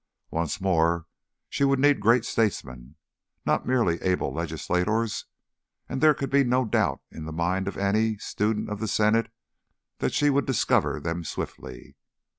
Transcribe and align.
Once 0.31 0.59
more 0.59 1.05
she 1.47 1.63
would 1.63 1.77
need 1.77 1.99
great 1.99 2.25
statesmen, 2.25 2.95
not 3.45 3.67
merely 3.67 4.01
able 4.01 4.33
legislators, 4.33 5.25
and 5.87 6.01
there 6.01 6.15
could 6.15 6.31
be 6.31 6.43
no 6.43 6.65
doubt 6.65 7.01
in 7.11 7.25
the 7.25 7.31
mind 7.31 7.67
of 7.67 7.77
any 7.77 8.17
student 8.17 8.67
of 8.67 8.79
the 8.79 8.87
Senate 8.87 9.31
that 9.99 10.11
she 10.11 10.31
would 10.31 10.47
discover 10.47 10.99
them 10.99 11.23
swiftly. 11.23 11.95